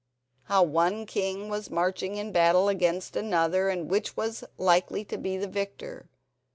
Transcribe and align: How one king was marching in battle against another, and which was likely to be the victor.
How 0.45 0.63
one 0.63 1.05
king 1.05 1.47
was 1.47 1.69
marching 1.69 2.15
in 2.17 2.31
battle 2.31 2.67
against 2.69 3.15
another, 3.15 3.69
and 3.69 3.87
which 3.87 4.17
was 4.17 4.43
likely 4.57 5.05
to 5.05 5.15
be 5.19 5.37
the 5.37 5.45
victor. 5.47 6.09